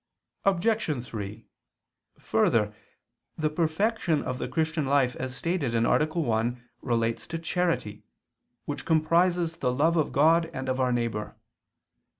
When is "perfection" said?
3.51-4.23